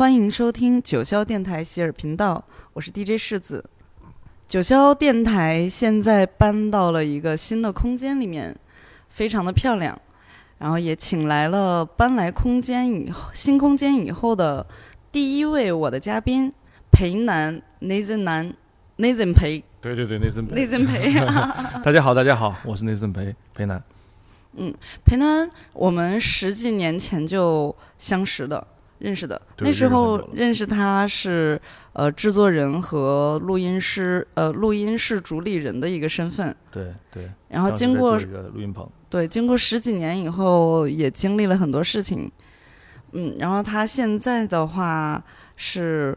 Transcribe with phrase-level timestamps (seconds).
[0.00, 2.42] 欢迎收听九霄电台喜尔频道，
[2.72, 3.62] 我是 DJ 世子。
[4.48, 8.56] 九霄电台现在搬到了一个新的空间里面，
[9.10, 10.00] 非常的漂亮。
[10.56, 14.66] 然后也请来了搬来空间以后新空间以后的
[15.12, 16.50] 第一位我的嘉宾
[16.90, 18.54] 裴南 Nathan 南
[18.96, 20.66] Nathan 裴对对对，内森培。
[20.66, 21.12] Nathan 裴。
[21.84, 23.82] 大家好，大家好，我是内森培培南。
[25.04, 28.66] 裴南，我们十几年前就相识的，
[29.00, 29.40] 认识的。
[29.58, 31.60] 那时候认识他是
[31.92, 36.54] 呃制作人和录音师，呃录音室主理人的一个身份。
[36.70, 42.30] 对对，然后经过录音棚，对经过十几年以后，也经历了很多事情。
[43.12, 45.22] 嗯，然后他现在的话
[45.56, 46.16] 是。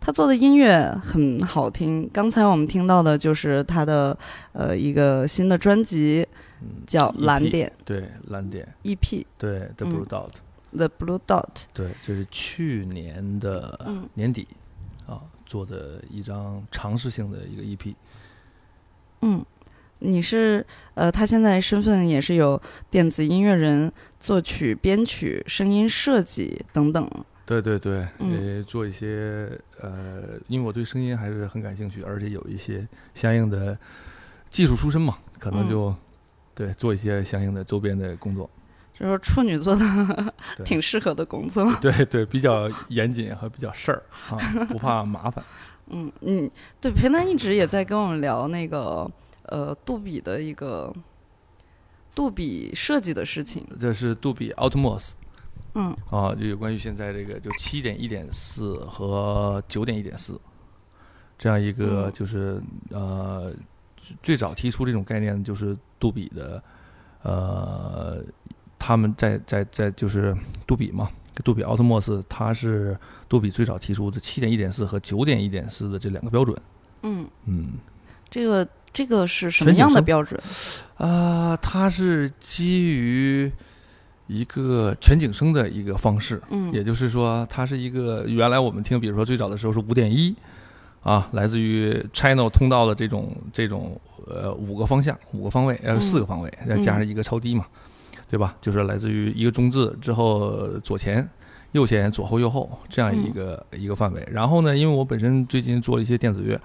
[0.00, 4.16] 他做的音乐很好听，刚才我们听到的就是他的
[4.52, 6.24] 呃一个新的专辑，
[6.62, 10.30] 嗯，叫蓝点对蓝点，EP 对 The 嗯 Blue Dot，、
[10.76, 11.64] The Blue Dot。
[11.72, 14.46] 对，这是去年的嗯年底、
[15.06, 17.94] 啊做的一张尝试性的一个 E EP。
[19.22, 19.42] 嗯，
[20.00, 23.90] 你是呃，他现在身份也是有电子音乐人、
[24.20, 27.10] 作曲、编曲、声音设计等等。
[27.46, 29.50] 对对对，嗯也做一些
[29.80, 33.76] 呃，因为我对声音还是很感兴趣，而且有一些相应的
[34.50, 35.94] 技术出身嘛，可能嗯就、
[36.54, 38.50] 对做一些相应的周边的工作。
[38.98, 41.72] 就是处女座的挺适合的工作。
[41.80, 44.36] 对对，比较严谨和比较事儿啊，
[44.68, 45.44] 不怕麻烦。
[45.90, 46.50] 嗯嗯，
[46.80, 49.10] 对，裴南一直也在跟我们聊那个
[49.44, 50.92] 呃杜比的一个
[52.14, 53.66] 杜比设计的事情。
[53.80, 55.12] 这是杜比 Atmos
[55.74, 60.38] 嗯啊，就有关于现在这个就七点一点四和九点一点四
[61.38, 62.60] 这样一个嗯就是
[62.90, 63.54] 呃
[63.96, 66.62] 最最早提出这种概念就是杜比的
[67.22, 68.22] 呃
[68.88, 70.34] 他们在在在就是
[70.66, 71.10] 杜比嘛，
[71.44, 72.96] 杜比奥特莫斯它是
[73.28, 76.56] 杜比最早提出的七点一点四和九点一点四的这两个标准。
[77.02, 77.72] 嗯，嗯，
[78.30, 80.40] 这个这个是什么样的标准？
[80.96, 83.52] 啊、它是基于
[84.26, 86.72] 一个全景声的一个方式，嗯。
[86.72, 90.34] 也就是说，它是一个原来我们听，比如说最早的时候是五点一，
[91.02, 96.00] 啊，来自于 channel 通道的这种这种呃五个方向、五个方位，呃嗯。
[96.00, 97.66] 四个方位，再加上一个超低嘛，
[98.28, 98.54] 对吧？
[98.60, 101.28] 就是来自于一个中字之后左前。
[101.72, 106.58] 右前、左后、右后这样一个、一个范围，然后呢，因为我本身最近做了一些电子乐，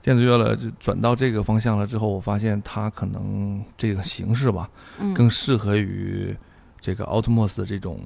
[0.00, 4.70] 电子乐了，就转到这个方向了之后，我发现它可能这个形式吧，
[5.00, 6.32] 嗯更适合于
[6.80, 7.98] 这个 Atmos 的这种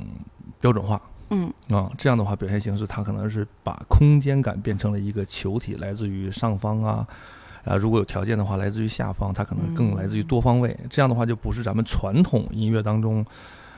[0.59, 1.93] 标准化嗯啊。
[1.99, 7.07] 这样的话，表现形式它可能是把空间感变成了一个球体，来自于上方啊，
[7.69, 10.77] 啊，如果有条件的话，来自于下方，它可能更来自于多方位。
[10.89, 13.25] 这样的话，就不是咱们传统音乐当中，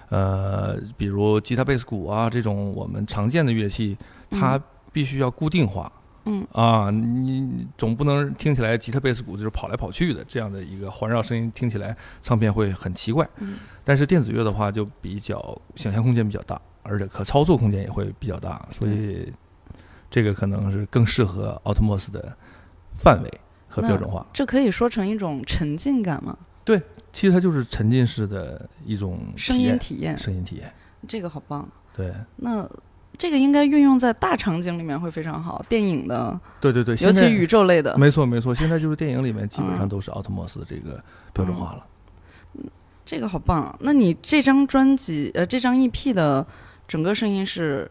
[0.09, 3.97] 呃，比如吉他、贝斯、鼓啊这种我们常见的乐器，
[4.31, 4.61] 它
[4.93, 5.91] 必须要固定化。
[6.27, 13.27] 嗯啊，你你总不能听起来吉他、贝斯、鼓就是跑来跑去的这样的一个环绕声音，听起来唱片会很奇怪。
[13.39, 19.33] 嗯但是电子乐的话，就比较想象空间比较大，而且可操作空间也会比较大，所以
[20.11, 22.37] 这个可能是更适合奥特莫斯的
[22.95, 23.41] 范围
[23.71, 24.27] 和标准化。
[24.33, 26.37] 这可以说成一种沉浸感吗？
[26.63, 26.81] 对
[27.13, 30.71] 其实它就是沉浸式的一种声音体验，声音体验。
[31.09, 31.67] 这个好棒。
[31.95, 32.69] 对那
[33.19, 37.97] 这个应该运用在大场景里面会非常好，电影的，对对对，尤其宇宙类的。
[37.99, 41.03] 没错没错，现在就是电影里面基本上嗯都是 Atmos 的这个
[41.33, 41.87] 标准化了。
[42.55, 42.65] 嗯
[43.05, 43.77] 这个好棒。
[43.81, 46.47] 那你这张专辑，呃，这张 EP 的
[46.87, 47.91] 整个声音是，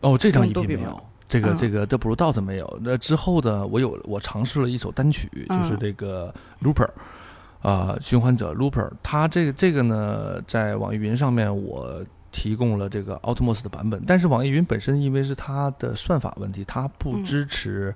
[0.00, 1.02] 哦，这张 EP 没有，
[1.34, 2.78] 这个嗯这个 The Blue Dot 没有。
[2.80, 6.32] 那之后的我有我尝试了一首单曲，就是嗯这个
[6.62, 6.88] Looper，
[7.60, 8.88] 啊、循环者 Looper。
[9.02, 17.94] 它这个这个呢，在网易云上面我提供了这个 Atmos 的版本，但是网易云本身因为是它的算法问题，它不嗯支持。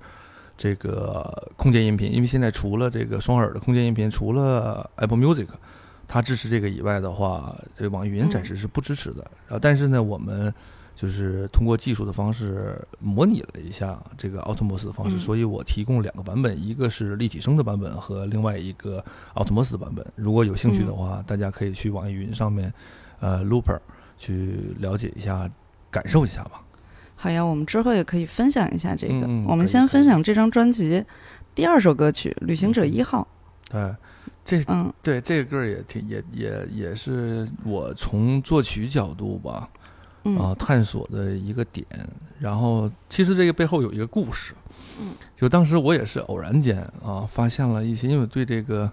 [0.61, 5.47] 这个空间音频，因为现在除了这个双耳的空间音频，除了 Apple Music，
[6.05, 9.21] 它支持这个以外的话，这网易云嗯暂时是不支持的。
[9.47, 10.53] 然后，但是呢，我们
[10.99, 19.01] 就是通过技术的方式模拟了一下这个 Atmos 的方式，嗯所以我提供两个版本，一个是立体声的版本和另外一个
[19.33, 20.05] Atmos 的版本。
[20.17, 22.73] 如果有兴趣的话，大家可以去网易云上面，
[23.21, 23.79] 呃，Looper
[24.17, 25.49] 去了解一下，
[25.89, 26.61] 感受一下吧。
[27.15, 29.25] 好呀，我们之后也可以分享一下这个。
[29.47, 31.01] 我们先分享这张专辑
[31.55, 33.25] 第二首歌曲《旅行者一号》。
[33.71, 33.95] 对，
[34.43, 39.69] 这嗯对这个歌儿也挺也也也是我从作曲角度吧，
[40.35, 41.85] 嗯啊，探索的一个点。
[42.39, 44.53] 然后其实这个背后有一个故事，
[44.99, 48.89] 嗯，就当时我也是偶然间啊，发现了一些，因为对这个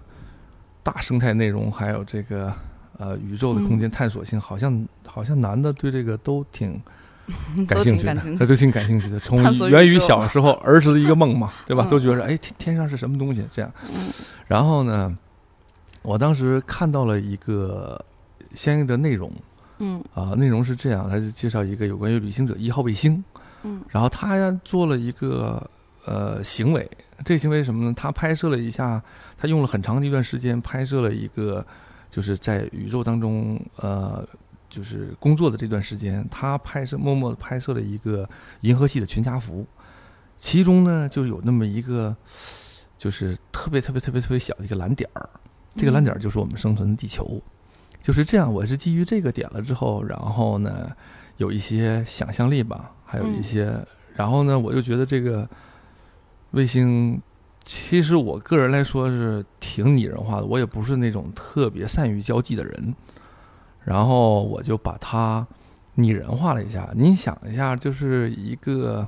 [0.83, 2.53] 大生态内容还有这个
[2.97, 6.81] 呃宇宙的空间探索性，好像好像男的对这个都挺
[7.67, 9.19] 感兴趣的，他都挺感兴趣的。
[9.19, 11.85] 从源于小时候儿时的一个梦嘛，对吧？
[11.87, 13.71] 嗯都觉得哎，天天上是什么东西这样。
[13.93, 14.11] 嗯
[14.47, 15.17] 然后呢，
[16.01, 18.01] 我当时看到了一个
[18.55, 19.29] 相应的内容
[19.79, 20.03] 嗯。
[20.13, 23.23] 啊、内容是这样，他就介绍一个有关于旅行者一号卫星，
[23.63, 23.81] 嗯。
[23.89, 25.69] 然后他做了一个
[26.05, 26.89] 呃行为，
[27.25, 27.93] 这个行为是什么呢？
[27.95, 29.01] 他拍摄了一下，
[29.37, 31.65] 他用了很长的一段时间拍摄了一个，
[32.09, 34.27] 就是在宇宙当中呃，
[34.69, 38.27] 就是工作的这段时间，他拍摄默默的拍摄了一个
[38.61, 39.65] 银河系的全家福，
[40.37, 42.15] 其中呢就有那么一个，
[42.97, 45.29] 就是特别特别特别特别小的一个蓝点儿，
[45.75, 47.41] 这个蓝点儿就是我们生存的地球。
[48.07, 50.89] 就是这样，我是基于这个点了之后，然后呢，
[51.35, 55.45] 有一些想象力吧，还有一嗯些，然后呢，我就觉得这个
[56.51, 57.21] 卫星，
[57.65, 62.95] 其实我个人来说是挺拟人化的，我也不是那种特别善于交际的人，
[63.83, 65.45] 然后我就把它
[65.95, 66.89] 拟人化了一下。
[66.95, 69.05] 你想一下，就是一个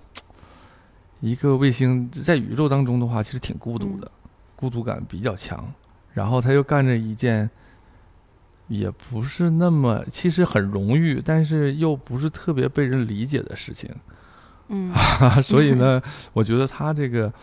[1.21, 4.11] 一个卫星在宇宙当中的话，其实挺孤独的，
[4.57, 5.73] 孤独感比较强，
[6.11, 7.49] 然后他又干着一件。
[8.69, 13.93] 也不是那么，其实很荣誉，但是又不是特别被人理解的事情。
[14.69, 14.93] 嗯。
[15.43, 16.01] 所以呢，
[16.31, 17.33] 我觉得他这个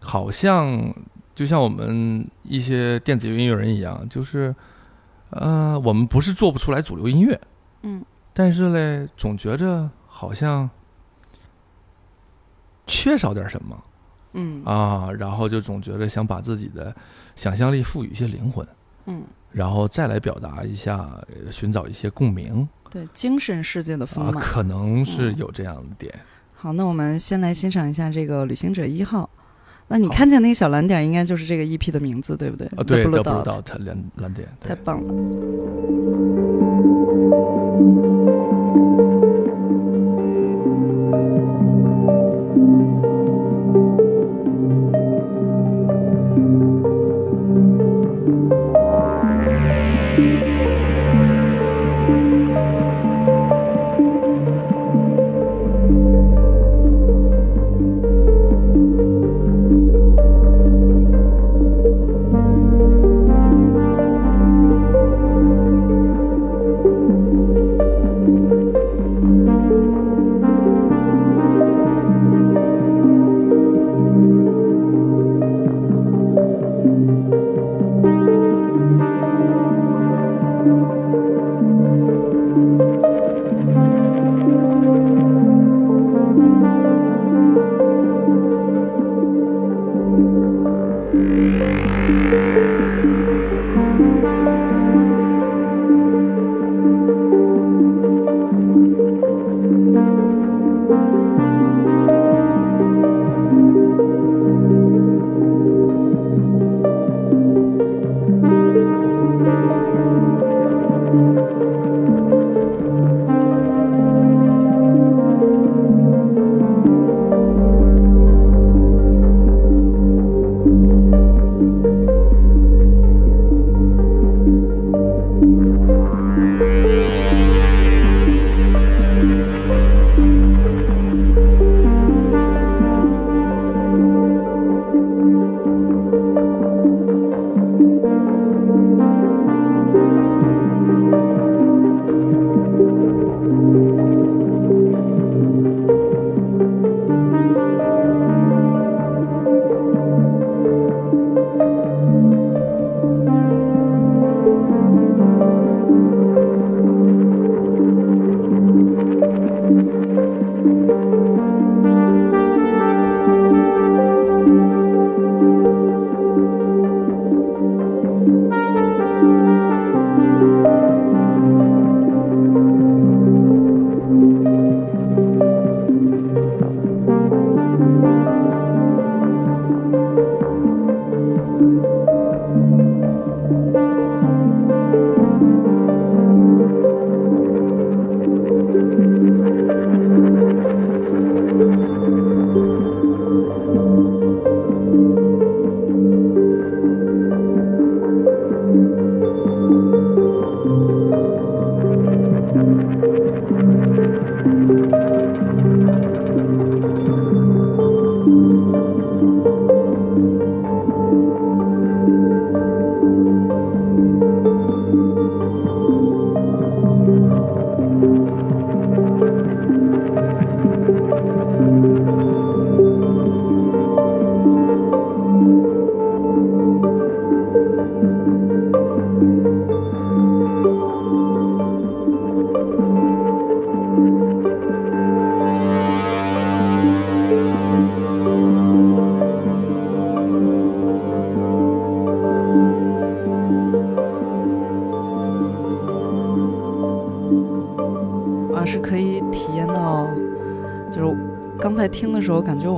[0.00, 0.94] 好像
[1.34, 4.54] 就像我们一些电子音乐人一样，就是
[5.30, 7.38] 呃，我们不是做不出来主流音乐，
[7.82, 8.02] 嗯。
[8.32, 10.70] 但是嘞，总觉着好像
[12.86, 13.84] 缺少点什么
[14.34, 14.64] 嗯。
[14.64, 16.94] 啊，然后就总觉得想把自己的
[17.34, 18.66] 想象力赋予一些灵魂，
[19.06, 19.24] 嗯，
[19.56, 20.98] 然后再来表达一下，
[21.46, 24.44] 呃寻找一些共鸣对，精神世界的丰啊，满。
[24.44, 26.14] 可能是嗯有这样的点。
[26.54, 29.30] 好，那我们先来欣赏一下这个旅行者一号。
[29.88, 32.66] 那你看见那个小蓝点，应该就是这个 EP 的名字，对不对？
[32.76, 35.14] 啊，对 Dot dot 蓝蓝点，太棒了。「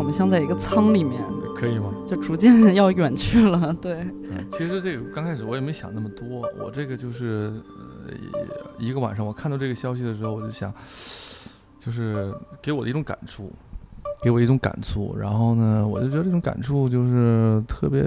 [0.08, 1.22] 们像在一个舱里面，
[1.54, 1.92] 可以吗？
[2.06, 3.74] 就逐渐要远去了。
[3.78, 3.92] 对，
[4.30, 7.52] 嗯，其实这个刚开始我也没想那么多，我这个就是
[8.06, 8.14] 呃
[8.78, 10.72] 一个晚上，我看到这个消息的时候，我就想，
[11.78, 13.52] 就是给我的一种感触，
[14.22, 15.14] 给我一种感触。
[15.14, 18.02] 然后呢，我就觉得这种感触就是特别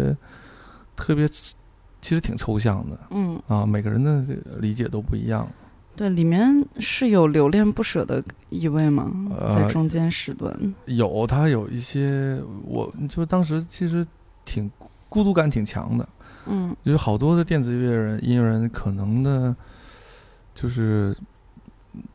[0.95, 4.25] 特别，其实挺抽象的嗯，啊，每个人的
[4.57, 5.47] 理解都不一样。
[5.95, 9.11] 对，里面是有留恋不舍的意味吗？
[9.29, 14.05] 呃在中间时段，有他有一些，我就当时其实
[14.45, 14.71] 挺
[15.09, 16.07] 孤独感挺强的。
[16.47, 19.55] 嗯有好多的电子乐人、音乐人，可能的，
[20.55, 21.15] 就是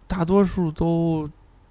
[0.08, 1.28] 大多数都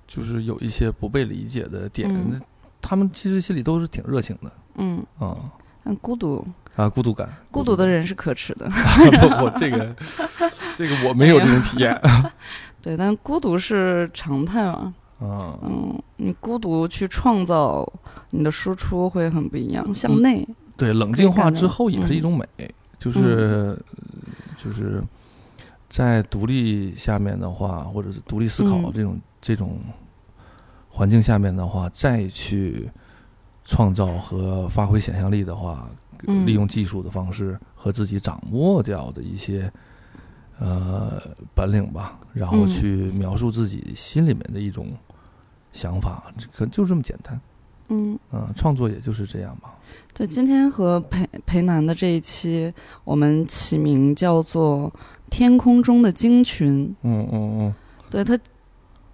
[0.07, 2.39] 就是有一些不被理解的点，嗯
[2.81, 5.51] 他们其实心里都是挺热情的嗯，啊
[5.83, 8.69] 但孤独，啊，孤独感，孤独的人是可耻的。
[9.21, 9.95] 不不，这个
[10.75, 11.99] 这个我没有这种体验
[12.81, 14.93] 对，但孤独是常态嘛。
[15.21, 17.89] 嗯，嗯，你孤独去创造
[18.31, 20.47] 你的输出会很不一样，向嗯内。
[20.75, 23.79] 对，冷静化之后也是一种美，嗯就是
[24.57, 25.01] 就是
[25.89, 29.79] 在独立下面的话，或者是独立思考嗯这种、这种
[30.89, 32.89] 环境下面的话，再去
[33.63, 35.95] 创造和发挥想象力的话，嗯
[36.45, 39.71] 利用技术的方式和自己掌握掉的一些
[40.59, 41.21] 呃
[41.53, 44.87] 本领吧，然后嗯去描述自己心里面的一种
[45.71, 47.39] 想法，这可就这么简单。
[47.89, 49.75] 嗯，嗯、创作也就是这样吧。
[50.11, 54.91] 对，今天和裴裴南的这一期，我们起名叫做
[55.29, 56.87] 《天空中的鲸群》。
[57.03, 57.75] 嗯嗯嗯。
[58.09, 58.35] 对，他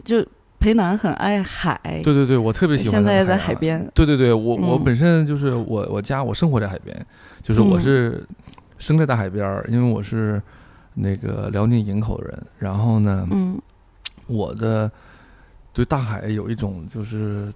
[0.06, 0.26] 就
[0.62, 2.92] 裴南很爱海，对对对，我特别喜欢。
[2.92, 3.56] 现在也在海。
[3.56, 3.92] 边。
[3.96, 7.06] 对对对，我我嗯本身就是我我家我生活在海边，
[7.42, 8.28] 就是我嗯是
[8.78, 10.42] 生在大海边儿，因为我是
[10.94, 13.60] 那个辽宁营口人，然后呢，嗯
[14.28, 14.90] 我的
[15.74, 17.52] 对大海有一种就是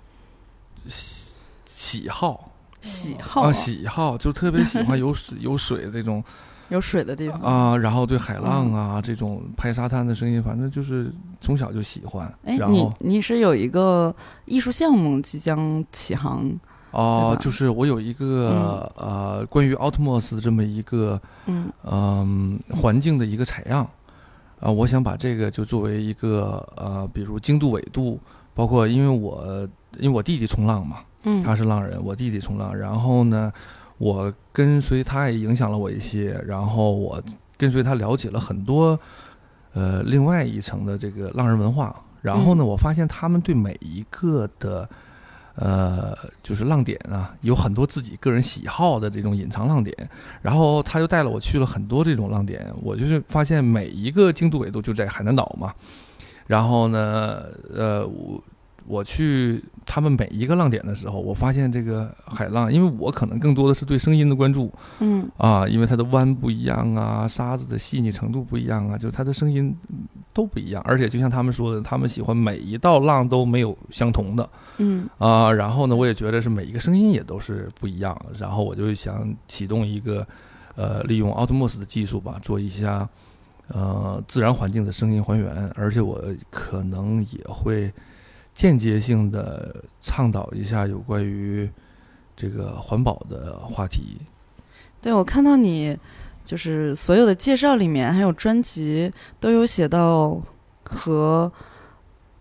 [0.88, 1.36] 喜
[1.66, 2.52] 喜好
[2.86, 6.24] 喜好啊喜好，就特别喜欢有水 有水这种
[6.70, 7.42] 有水的地方。
[7.42, 11.12] 啊，然后对海浪嗯啊这种拍沙滩的声音，反正就是
[11.42, 14.16] 从小就喜欢，哎，你然后你是有一个
[14.46, 16.48] 艺术项目即将起航？
[16.92, 23.86] 哦、就是我有一个、呃关于 Outmos 这么一个嗯嗯环境的一个采样
[24.62, 28.18] 啊、我想把这个就作为一个呃，比如经度、纬度，
[28.54, 29.68] 包括因为我
[30.00, 31.44] 因为我弟弟冲浪嘛，嗯。
[31.44, 33.52] 他是浪人，我弟弟冲浪，然后呢，
[33.98, 37.22] 我跟随他也影响了我一些，然后我
[37.58, 38.98] 跟随他了解了很多
[39.74, 42.68] 呃另外一层的这个浪人文化，然后呢，嗯。
[42.68, 44.88] 我发现他们对每一个的
[45.56, 46.14] 呃
[46.44, 49.96] 就是浪点啊，有很多自己个人喜好的这种隐藏浪点，
[50.42, 55.74] 然后他就带了我去了很多这种浪点，我就是发现每一个经度纬度就在海南岛嘛，
[56.46, 58.44] 然后呢，呃，我
[58.88, 65.30] 我去他们每一个浪点的时候，我发现这个海浪，因为我可能更多的是对声音的关注嗯。
[65.38, 69.76] 啊，因为它的弯不一样啊，沙子的细腻程度不一样啊，就是它的声音
[70.34, 75.10] 都不一样，而且就像他们说的，他们喜欢每一道浪都没有相同的嗯。
[75.18, 80.26] 啊，然后呢，我也觉得是每一个声音也都是不一样，然后我就想启动一个
[80.76, 83.08] 呃，利用 Outmos 的技术吧，做一下
[83.70, 87.92] 呃自然环境的声音还原，而且我可能也会
[88.56, 91.70] 间接性的倡导一下有关于
[92.36, 94.18] 这个环保的话题。
[95.02, 95.96] 对，我看到你
[96.44, 100.42] 就是所有的介绍里面，还有专辑都有写到
[100.84, 101.52] 和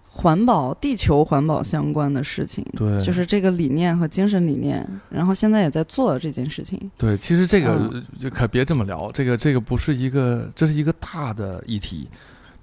[0.09, 4.89] 环保、地球环保相关的事情，对，就是这个理念和精神理念。
[5.11, 6.91] 然后现在也在做这件事情。
[6.97, 12.09] 对，其实这个嗯就可别这么聊，这个这个不是一个，这是一个大的议题，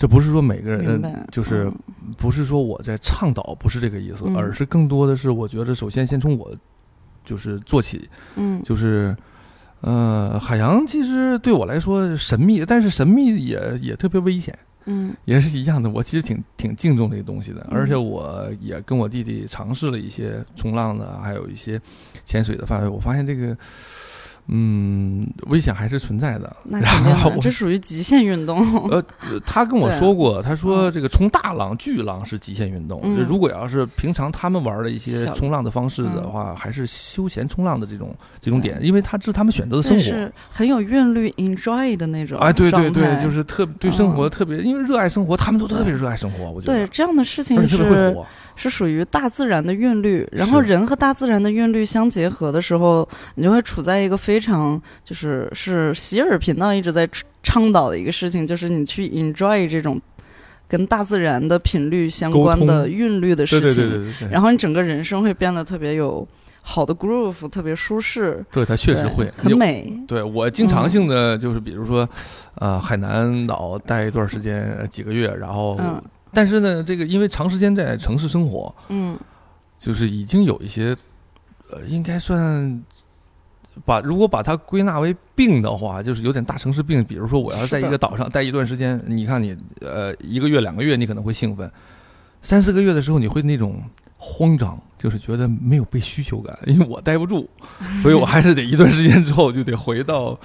[0.02, 1.00] 这不是说每个人，
[1.32, 6.52] 就是嗯不是说我在倡导，不是这个意思，嗯而是更多的是我觉得首先先从我
[7.24, 9.16] 就是做起，嗯就是。
[9.84, 14.56] 呃，海洋其实对我来说神秘，但是神秘也也特别危险，
[14.86, 15.90] 嗯 也是一样的。
[15.90, 21.82] 我其实挺挺敬重这个东西的，嗯而且我也跟我弟弟尝试了一些冲浪的，还有一些
[22.24, 23.58] 潜水的范围，我发现这个，
[24.54, 26.54] 嗯，危险还是存在的。
[26.66, 28.60] 那肯定的，然后这属于极限运动。
[28.92, 33.00] 呃，呃他跟我说过，他说嗯这个冲大浪、巨浪是极限运动。
[33.04, 40.04] 嗯如果要是平常他们玩的一些冲浪的方式的嗯话，还是休闲冲浪的这种这种点，因为他这是他们选择的生活。
[40.04, 48.26] 是很有韵律，enjoy 的那种哎，对对对，就是特对生活嗯特别，因为热爱生活，他们都特别热爱生活，我觉得，对这样的事情而且特别会是活。
[48.56, 60.00] 是属于大自然的韵律，然后人和大自然的韵律相结合的时候，你就会处在一个非常就是是喜尔频道一直在倡倡导的一个事情，就是你去 enjoy 这种
[60.68, 64.30] 跟大自然的频率相关的韵律的事情，对对对对对。
[64.32, 66.26] 然后你整个人生会变得特别有
[66.62, 68.46] 好的 groove，特别舒适。
[68.52, 69.92] 对，它确实会很美。
[70.08, 72.08] 对我经常性的就是比如说，
[72.56, 75.78] 呃，海南岛待一段时间几个月，然后，
[76.34, 79.18] 但是呢，这个因为长时间在城市生活，嗯，
[79.80, 80.96] 就是已经有一些，
[81.70, 82.84] 呃，应该算。
[83.86, 87.02] 把如果把它归纳为病的话，就是有点大城市病。
[87.02, 91.66] 比如说，我要在一个岛上待一段时间，你看你呃一个月两个月，你可能会兴奋；
[92.42, 93.82] 三四个月的时候，你会那种
[94.18, 97.50] 慌张，就是觉得没有被需求感，因为我待不住，
[98.04, 100.38] 所以我还是得一段时间之后就得回到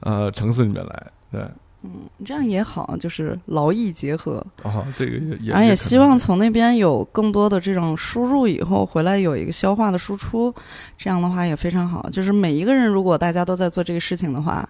[0.00, 1.12] 呃城市里面来。
[1.30, 1.48] 对。
[1.86, 10.54] 嗯，这样也好，就是劳逸结合啊，这个也，然后也希望从那边有更多的这种输入，以后回来有一个消化的输出，
[10.96, 12.08] 这样的话也非常好。
[12.08, 14.66] 就是每一个人，如果大家都在做这个事情的话，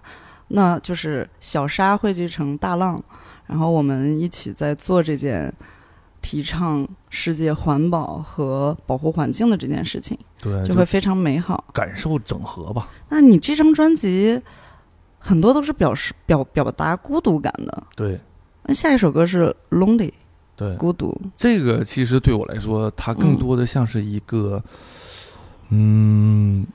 [0.49, 3.01] 那就是小沙汇聚成大浪，
[3.47, 5.53] 然后我们一起在做这件
[6.21, 12.89] 提倡世界环保和保护环境的这件事情，对，就会非常美好，感受整合吧。
[13.07, 14.41] 那你这张专辑？
[15.25, 17.83] 很多都是表示表表达孤独感的。
[17.95, 18.19] 对，
[18.61, 20.09] 那下一首歌是《Lonely》。
[20.55, 21.19] 对，孤独。
[21.35, 24.63] 这个其实对我来说，它更多的像是一个，
[25.69, 26.65] 嗯，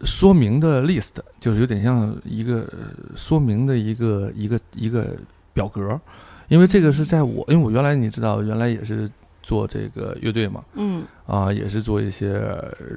[0.00, 2.66] 说明的 list，就是有点像一个
[3.14, 5.14] 说明的一个一个一个
[5.52, 6.00] 表格。
[6.48, 9.10] 因为这个是在我，因为我原来你知道，原来也是。
[9.44, 12.32] 做这个乐队嘛，嗯，啊，也是做一些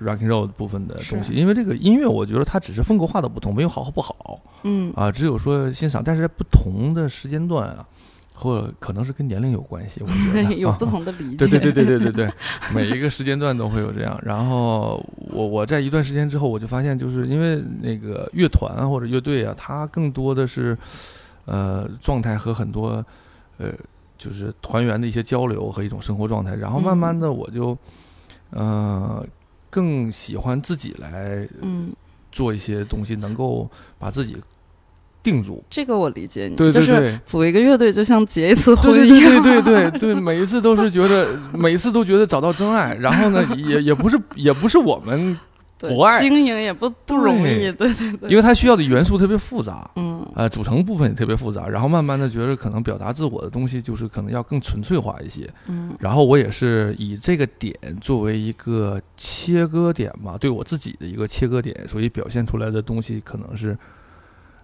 [0.02, 1.34] rock and roll 部分的东西。
[1.34, 6.02] 因为这个音乐，我觉得它只是风格化的不同，没有好和不好，嗯，啊，只有说欣赏。
[6.02, 7.86] 但是在不同的时间段啊，
[8.34, 11.36] 或可能是跟年龄有关系，我觉得 有不同的理解。
[11.36, 12.34] 对对对对对对对，
[12.74, 14.18] 每一个时间段都会有这样。
[14.24, 20.78] 然后我我在一段时间之后，我就发现，就是因为那个乐团或者乐队啊，它更多的是
[21.44, 23.06] 呃状态和很多
[23.58, 23.74] 呃。
[24.18, 27.78] 就是团员的一些交流和一种生活状态，然后慢慢的我就，
[28.50, 29.26] 呃，
[29.70, 31.92] 更喜欢自己来，嗯，
[32.32, 34.38] 做一些东西，能够把自己
[35.22, 35.64] 定住。
[35.70, 45.38] 这个我理解你，对对对，组一个乐队就像结一次婚一样，对对对对 对，每一次都是觉得，每一次都觉得找到真爱，然后呢，也也不是也不是我们。
[45.80, 46.22] 不爱。
[46.22, 47.94] 经营也不不容易，对。
[47.94, 63.78] 对对，因为它需要的元素特别复杂，嗯，呃，组成部分也特别复杂，然后慢慢的觉得可能表达自我的东西就是可能要更纯粹化一些，嗯，然后我也是以这个点作为一个切割点嘛，对我自己的一个切割点，所以表现出来的东西可能是，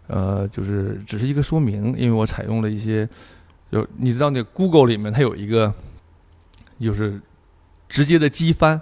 [0.07, 3.07] 呃，就是只是一个说明，因为我采用了一些，
[3.71, 5.73] 就你知道那 Google 里面它有一个，
[6.79, 7.21] 就是
[7.87, 8.81] 直接的机翻。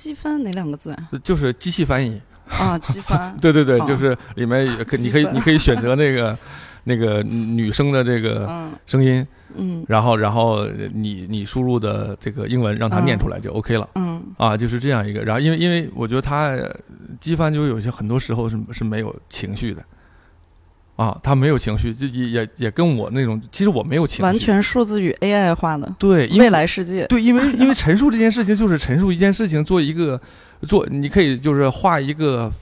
[0.00, 1.10] 机翻哪两个字啊？
[1.22, 3.36] 就是机器翻译啊，机翻。
[3.38, 6.38] 对对对，就是里面可你可以你可以选择那个
[6.84, 8.48] 那个女生的这个
[8.86, 15.20] 声音，嗯，然后然后你你输入的这个英文让它念出来就 OK 了，嗯，啊，就是这样一个。
[15.20, 16.56] 然后因为因为我觉得它
[17.20, 19.84] 机翻就有些很多时候是是没有情绪的。
[21.00, 30.20] 啊，他没有情绪，就也也也跟我那种，其实我没有情绪，完全数字与 AI 化的，对，未来世界，对，因为因为陈述这件事情就是陈述一件事情，做一个
[30.68, 32.52] 做，你可以就是画一个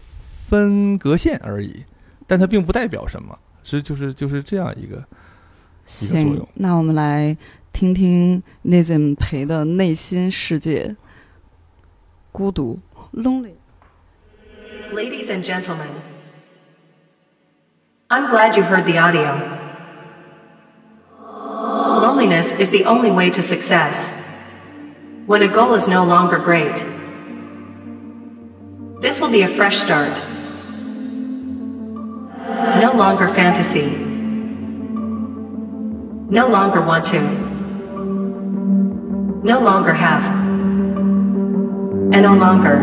[0.49, 1.83] 分隔线而已，
[2.29, 5.05] 但它并不代表什么，是就是就是这样一个
[6.01, 6.49] 一个作用。
[6.55, 7.37] 那我们来
[7.73, 10.95] 听听 Nazim 陪的内心世界，
[12.31, 12.79] 孤独
[13.15, 15.89] ，lonely，ladies and gentlemen。
[18.11, 19.37] I'm glad you heard the audio.
[21.21, 24.19] Loneliness is the only way to success.
[25.27, 26.77] When a goal is no longer great,
[29.03, 30.23] this will be a fresh start.
[32.81, 33.91] No longer fantasy.
[36.31, 37.21] No longer want to.
[39.45, 40.25] No longer have.
[42.15, 42.79] And no longer.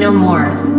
[0.00, 0.75] No more.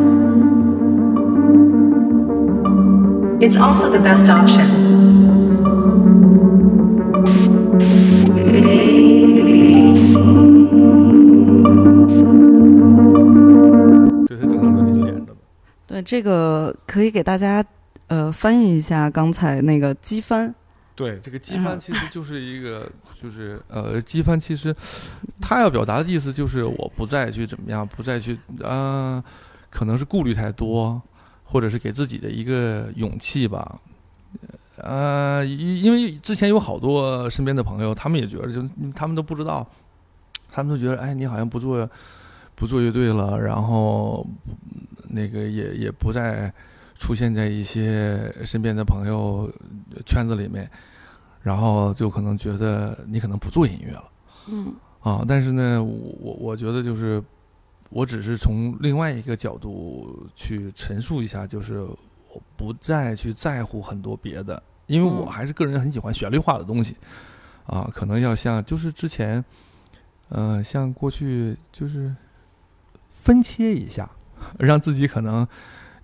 [3.39, 4.65] It's also the best option.
[15.85, 17.63] 对，这个可以给大家
[18.07, 20.53] 呃翻译一下刚才那个机翻。
[20.95, 24.75] 对，这个机翻其实就是一个，就是呃，机翻其实
[25.39, 29.23] 他要表达的意思就是我不再去怎么样，不再去啊，
[29.69, 30.99] 可能是顾虑太多。
[31.49, 33.79] 或者是给自己的一个勇气吧，
[34.75, 38.61] 呃，因因为之前有好多身边的朋友，他们也觉得，就
[38.93, 39.65] 他们都不知道，
[40.51, 41.89] 他们都觉得，哎，你好像不做
[42.53, 44.27] 不做乐队了，然后
[45.07, 46.53] 那个也也不再
[46.95, 49.49] 出现在一些身边的朋友
[50.05, 50.69] 圈子里面，
[51.41, 54.03] 然后就可能觉得你可能不做音乐了
[54.47, 55.23] 嗯啊。
[55.25, 57.23] 但是呢，我我觉得就是，
[57.89, 65.31] 我只是从另外一个角度去陈述一下，就是我不再去在乎很多别的，因为我嗯。
[65.31, 66.95] 还是个人很喜欢旋律化的东西
[67.65, 69.43] 啊，可能要像就是之前，
[70.29, 72.13] 呃，像过去就是
[73.09, 74.09] 分切一下，
[74.59, 75.47] 让自己可能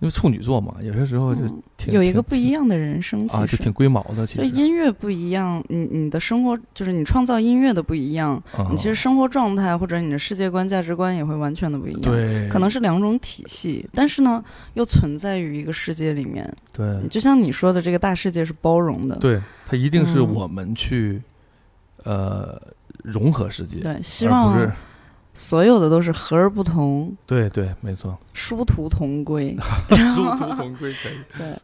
[0.04, 4.46] 因为处女座嘛，有些时候就嗯有一个不一样的人生，其啊，实就挺龟毛的，其实。
[4.46, 16.54] 音乐不一样，你你的生活就是你创造音乐的不一样，啊你其实生活状态或者你的世界观、价值观也会完全的不一样。，对，可能是两种体系，但是呢，又存在于一个世界里面。
[16.74, 19.16] 对就像你说的，这个大世界是包容的。
[19.16, 21.22] 对，它一定是嗯我们去
[22.04, 22.62] 呃
[23.04, 24.72] 融合世界，对，希而不望是
[25.34, 29.58] 所有的都是和而不同，对对，没错，殊途同归。
[29.90, 31.14] 殊途同归可以。
[31.38, 31.58] 对。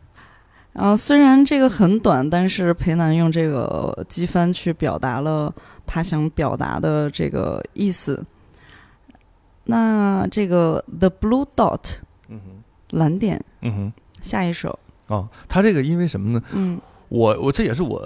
[0.74, 5.54] 然后虽然这个很短，但是裴楠用这个机翻去表达了
[5.86, 8.24] 他想表达的这个意思。
[9.66, 16.42] 那这个 The Blue Dot 嗯哼，蓝点，嗯哼，下一首，哦，他这个因为什么呢？
[16.54, 16.80] 嗯
[17.10, 18.00] 我我这也是我，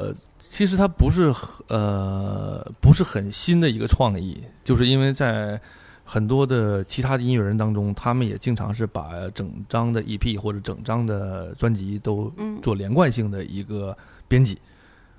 [0.50, 1.34] 其实它不是
[1.68, 5.60] 呃不是很新的一个创意，就是因为在
[6.04, 12.60] 很多的其他的音乐人当中，他们也经常是把整张的 EP 或者整张的专辑都嗯。
[12.62, 14.60] 做连贯性的一个编辑。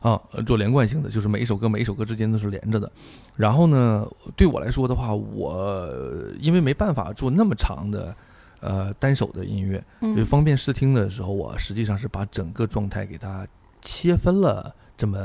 [0.01, 2.93] 啊，呃做连贯性的，就是每一首歌每一首歌之间都是连着的。
[3.35, 4.07] 然后呢，
[4.37, 5.89] 对我来说的话，我
[6.39, 8.15] 因为没办法做那么长的
[8.61, 13.47] 呃单手的音乐，为嗯方便试听的时候，我实际上是把整个状态给它
[13.81, 15.19] 切分了这么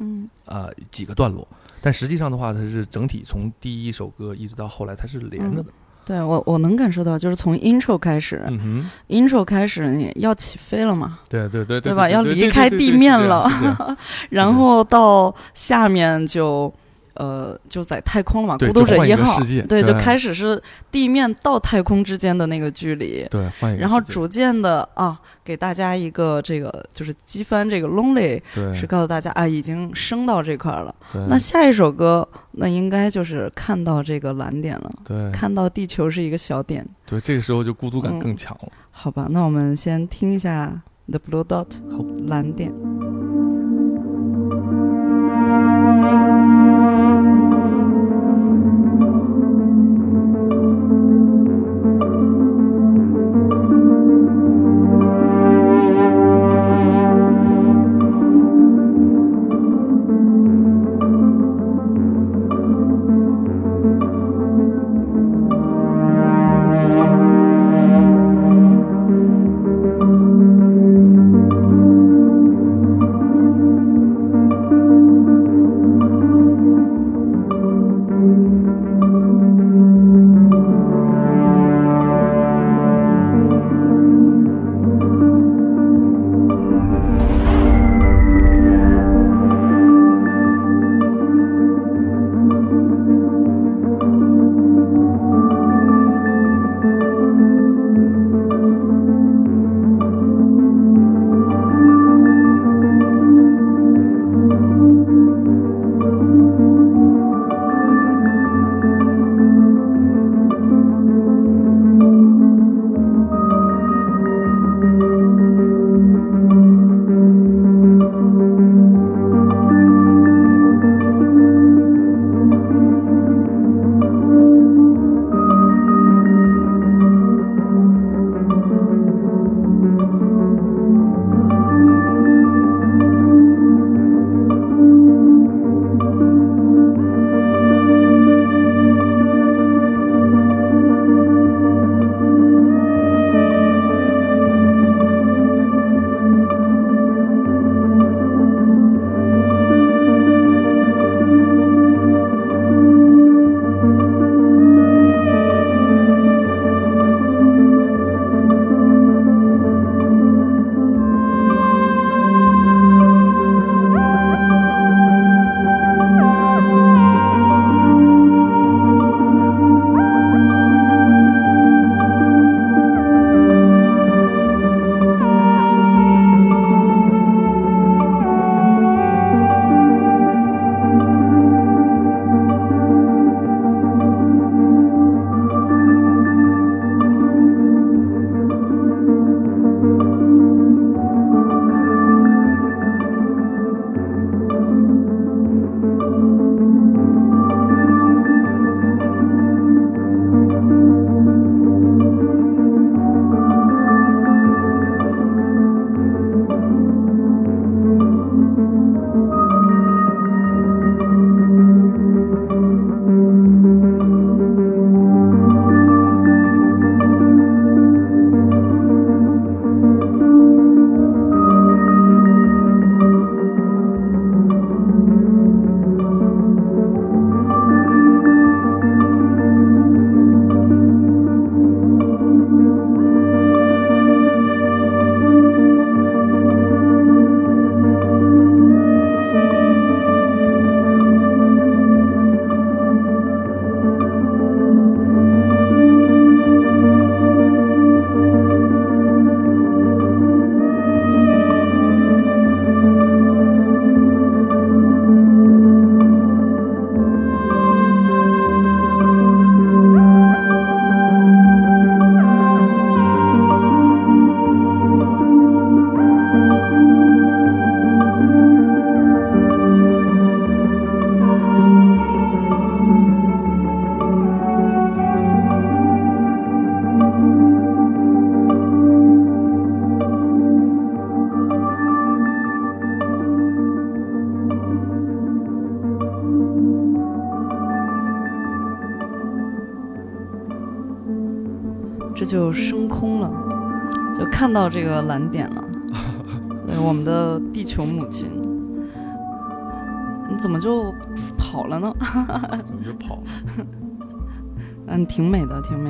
[0.00, 1.46] 嗯啊、几个段落，
[1.82, 5.68] 但实际上的话，它是整体从第一首歌一直到后来，它是连着的。
[6.06, 13.46] 对我我能感受到，就是从 intro 开始、嗯哼，i n t r o 开始你要起飞了嘛，对对对对吧要离开地面了
[14.30, 16.72] 然后到下面就
[17.16, 23.26] 呃就在太空了嘛，孤独者一一号对，就开始是地面到太空之间的那个距离。
[23.30, 28.40] 对换一个，然后逐渐的啊，给大家一个这个就是击翻这个 lonely，
[28.74, 30.94] 是告诉大家啊，已经升到这块儿了。
[31.28, 38.68] 那下一首歌，那应该就是看到这个蓝点了，对看到地球是一个小点，对这个时候就孤独感嗯更强了。
[38.90, 39.26] 好吧？
[39.30, 42.72] 那我们先听一下 The Blue Dot 好蓝点。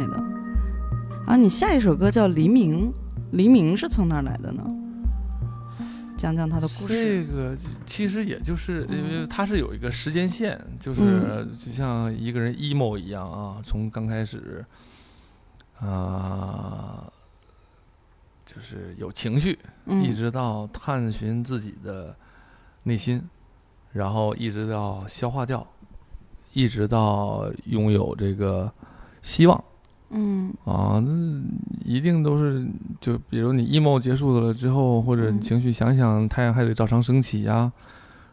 [0.07, 0.23] 美的。
[1.27, 2.90] 啊，你下一首歌叫《黎明》，
[3.33, 4.64] 黎明是从哪儿来的呢？
[6.16, 6.88] 讲讲他的故事。
[6.88, 14.64] 这个其实也就是因为它是有一个时间线，就是嗯就像一个人 emo 一样啊，从刚开始，
[15.79, 17.05] 啊、
[18.47, 22.16] 就是有情绪，嗯一直到探寻自己的
[22.85, 23.23] 内心，
[23.92, 25.66] 然后一直到消化掉，
[26.55, 28.73] 一直到拥有这个
[29.21, 29.62] 希望。
[30.11, 31.12] 嗯啊，那
[31.85, 32.66] 一定都是
[33.01, 37.71] 就比如你 emo 结束了之后，或者你嗯情绪想想太阳还得照常升起呀、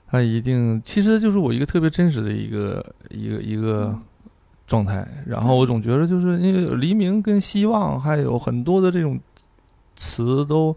[0.08, 4.02] 它一定其实就是我一个特别真实的一个一个一个嗯
[4.68, 5.06] 状态。
[5.26, 9.20] 然后我总觉得就是因为黎明跟希望还有很多的这种
[9.96, 10.76] 词都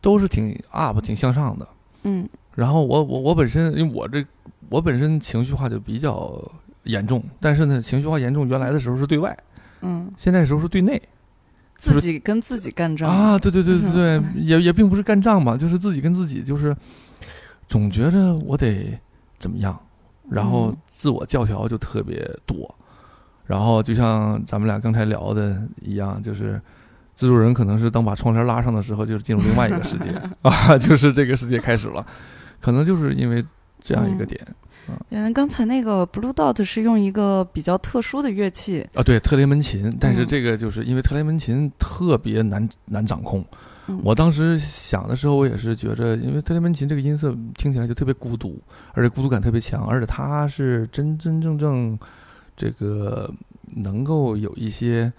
[0.00, 1.68] 都是挺 up 挺向上的。
[2.02, 4.24] 嗯然后我我我本身因为我这
[4.68, 6.36] 我本身情绪化就比较
[6.84, 9.36] 严重，但是呢情绪化严重原来的时候是对外，
[9.84, 11.00] 嗯，现在的时候是对内。
[11.76, 13.10] 自己跟自己干仗。
[13.10, 16.74] 啊，对对对对对，也也并不是干仗吧，就是自己跟自己，就是
[17.68, 18.98] 总觉着我得
[19.38, 19.78] 怎么样，
[20.30, 20.76] 然后嗯。
[20.88, 22.72] 自我教条就特别多，
[23.44, 26.58] 然后就像咱们俩刚才聊的一样，就是
[27.14, 30.08] 制作人可能是当把窗帘拉上的时候，就是进入另外一个世界
[30.40, 32.06] 啊，就是这个世界开始了，
[32.60, 33.44] 可能就是因为
[33.80, 34.26] 这样一个嗯。
[34.28, 34.54] 点嗯，
[35.32, 38.86] 刚才那个 Blue Dot 是用一个比较特殊的乐器。
[38.94, 43.44] 啊，对，特雷门琴，但是嗯这个就是因为特雷门琴特别难难掌控。
[43.86, 48.58] 嗯我当时想的时候，我也是觉着，因为特雷门琴这个音色听起来就特别孤独，
[48.94, 51.98] 而且孤独感特别强，而且它是真真正正
[52.56, 53.30] 这个
[53.76, 55.12] 能够有一些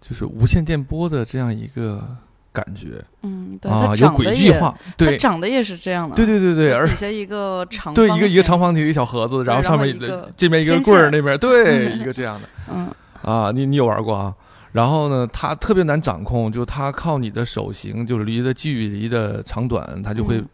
[0.00, 2.16] 就是无线电波的这样一个
[2.52, 6.16] 感觉嗯，对，啊，它有轨迹化，它对长得也是这样的。
[6.16, 9.96] 对对对对，而底下一个长对一个一个长方体一个小盒子，然后上面
[10.36, 12.48] 这边一个棍儿，那边 对一个这样的。
[12.72, 12.88] 嗯
[13.22, 14.34] 啊，你你有玩过啊？
[14.72, 20.48] 然后呢，它特别难掌控，就它靠你的手型，就是离的距离的长短，它就会嗯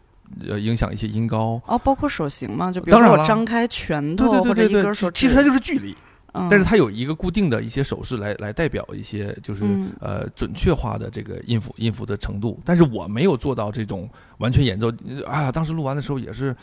[0.50, 1.60] 呃影响一些音高。
[1.66, 5.94] 哦，包括手型嘛，就比如说我张开拳头或者对对对对，一根手指，其实它就是距离，
[6.34, 12.60] 嗯，但是它有一个固定的一些手势来来代表一些就是、嗯呃准确化的这个音符音符的程度。
[12.64, 14.92] 但是我没有做到这种完全演奏。
[15.26, 16.54] 哎呀，当时录完的时候也是。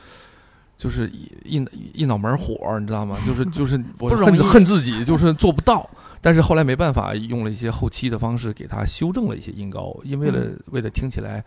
[0.77, 3.15] 就是一一一脑门火，你知道吗？
[3.23, 5.87] 就是 就是我恨恨自己，就是做不到。
[6.19, 11.43] 但是后来没办法，用了一些后期的方式给它修正了一些音高，因为了、嗯为了听起来，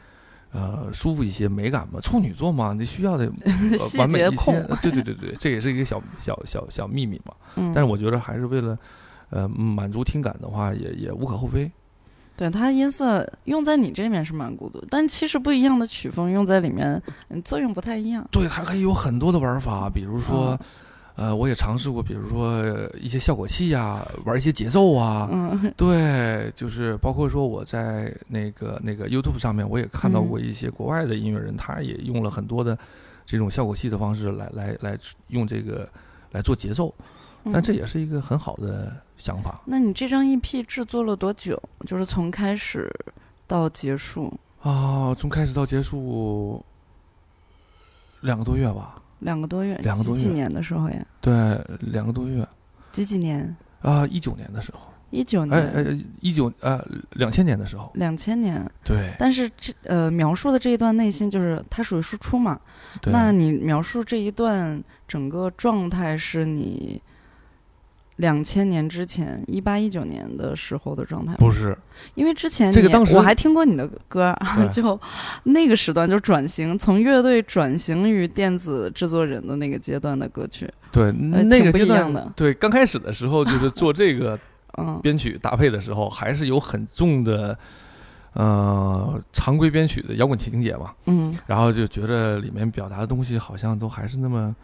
[0.55, 2.01] 呃，舒服一些，美感嘛。
[2.01, 3.53] 处女座嘛，你需要的、 呃
[3.99, 4.53] 完美一些。
[4.81, 7.35] 对对对对，这也是一个小小小小秘密嘛。
[7.57, 8.79] 嗯，但是我觉得还是为了，
[9.31, 11.69] 呃，满足听感的话，也也无可厚非。
[12.37, 18.25] 对它音色用在你这面是蛮孤独，但其实不一样的曲风用在里面，嗯，作用不太一样。
[18.31, 20.57] 对，还可以有很多的玩法，比如说，
[21.17, 25.29] 呃，我也尝试过，比如说呃一些效果器呀、玩一些节奏啊。
[25.31, 32.77] 嗯 对，就是包括说我在那个那个 YouTube 上面，我也看到嗯过一些国外的音乐人，他也用了很多的
[33.25, 34.99] 这种效果器的方式来来来
[35.29, 35.89] 用这个
[36.33, 36.93] 来做节奏，
[37.53, 41.63] 但这嗯也是一个很好的想法那你这张 EP 制作了多久？
[41.87, 42.93] 就是从开始
[43.47, 45.15] 到结束啊。
[45.15, 46.61] 从开始到结束
[48.23, 51.07] 两个多月吧，两个多月，两个多月几几年的时候呀？
[51.21, 51.33] 对，
[51.81, 52.47] 两个多月
[52.93, 53.57] 几几年？
[53.81, 58.71] 啊，一九年的时候，一九哎年，哎，一九呃两千年的时候，两千年。
[58.85, 62.61] 对但是这呃描述的这一段内心，就是它属于输出嘛？
[63.01, 63.13] 对。
[63.13, 67.01] 那你描述这一段整个状态是你
[68.17, 71.35] 两千年之前一八一九年的时候的状态？
[71.35, 71.77] 不是，
[72.15, 74.33] 因为之前这个当时我还听过你的歌
[74.73, 74.99] 就
[75.43, 82.33] 那个时段就转型，从乐队转型于电子制作人的那个阶段的歌曲，对那个阶段一样的。
[82.37, 84.39] 对刚开始的时候，就是做这个
[84.79, 85.01] 嗯。
[85.03, 87.59] 编曲搭配的时候，还是有很重的
[88.35, 91.37] 呃常规编曲的摇滚情节嘛，嗯。
[91.47, 94.55] 然后就觉得里面表达的东西好像都还是那么。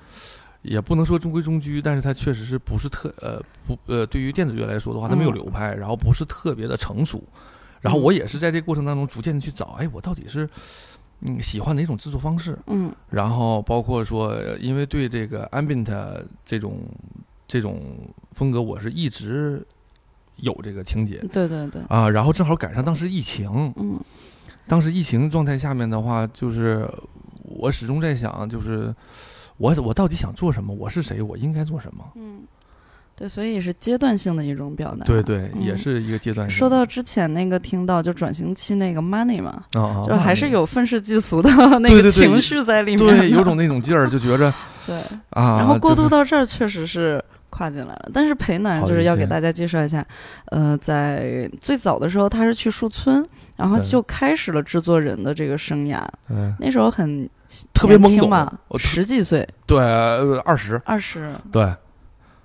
[0.62, 7.22] 也不能说中规中矩，但是它确实是不是特呃不呃，对于电子乐来说的话，它没有嗯流派，然后不是特别的成熟。
[7.80, 10.48] 然后嗯我也是在这个过程当中逐渐的去找，哎，我到底是
[11.20, 12.58] 嗯喜欢哪种制作方式？
[12.66, 15.90] 嗯然后包括说，呃因为对这个 ambient
[16.44, 16.80] 这种
[17.48, 17.80] 这种
[18.32, 19.66] 风格，我是一直
[20.36, 22.08] 有这个情节对对对，啊。
[22.10, 23.98] 然后正好赶上当时疫情，嗯
[24.68, 26.86] 当时疫情状态下面的话，就是
[27.42, 28.94] 我始终在想，就是
[29.60, 30.74] 我我到底想做什么？
[30.74, 31.20] 我是谁？
[31.20, 32.02] 我应该做什么？
[32.16, 32.40] 嗯。
[33.14, 35.04] 对，所以也是阶段性的一种表达。
[35.04, 36.58] 对对，嗯也是一个阶段性。
[36.58, 41.50] 说到之前那个听到就转型期那个 money 嘛，啊啊，就还是有愤世嫉俗的
[41.80, 43.18] 那个情绪在里面的。
[43.18, 44.50] 对，有种那种劲儿，就觉着
[44.88, 44.96] 对。
[45.30, 50.04] 啊，然后过渡到这儿确实是跨进来了，但是裴南好一些就是要给大家介绍一下，
[50.46, 53.26] 呃，在最早的时候他是去树村，
[53.56, 56.02] 然后就开始了制作人的这个生涯。
[56.28, 57.28] 嗯，那时候很
[57.74, 61.34] 特别懵懂十几岁，对，呃二十，二十。
[61.52, 61.70] 对。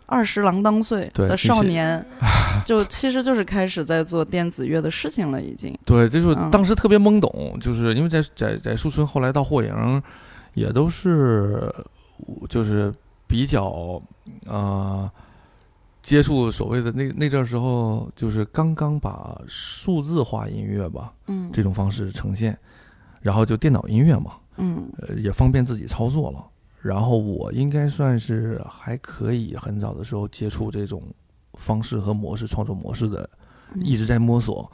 [0.08, 2.06] 二十郎当岁的少年，
[2.64, 5.76] 就其实就是开始在做电子乐的事情了，已经。
[5.84, 6.52] 对，就是嗯。
[6.52, 10.04] 当时特别懵懂，就是因为在在在树村，后来到霍营，
[10.54, 11.74] 也都是
[12.48, 12.94] 就是
[13.26, 14.00] 比较
[14.46, 15.10] 呃
[16.02, 22.58] 接触所谓的那那阵儿时候，就是刚刚把数字化音乐吧嗯这种方式呈现，
[23.22, 26.46] 然后就电脑音乐嘛，嗯呃，也方便自己操作了。
[26.82, 31.02] 然后我应该算是还可以很早的时候接触这种
[31.56, 33.28] 方式和模式创作模式的，
[33.74, 34.72] 嗯一直在摸索。